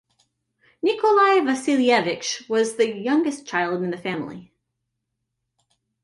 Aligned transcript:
Nikolai 0.81 1.41
Vasilievich 1.41 2.49
was 2.49 2.75
the 2.75 2.91
youngest 2.91 3.45
child 3.45 3.83
in 3.83 3.91
the 3.91 3.97
family. 3.97 4.51